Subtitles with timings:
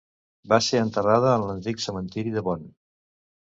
[0.53, 2.67] Va ser enterrada en l'antic cementiri de Bonn.